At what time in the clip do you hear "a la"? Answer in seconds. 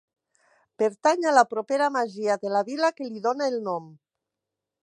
1.31-1.43